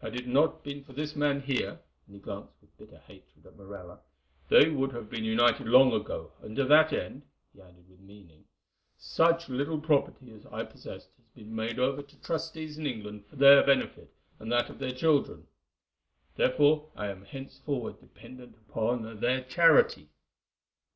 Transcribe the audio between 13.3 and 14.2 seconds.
their benefit